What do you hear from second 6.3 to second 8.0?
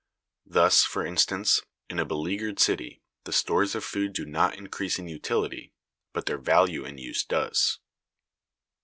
value in use does."